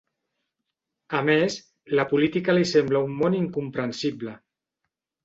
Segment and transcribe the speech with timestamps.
[1.19, 1.57] A més,
[1.99, 4.35] la política li sembla un món incomprensible.